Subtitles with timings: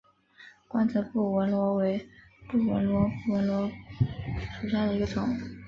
[0.67, 2.09] 光泽布纹螺为
[2.49, 3.69] 布纹螺科布纹螺
[4.59, 5.23] 属下的一个种。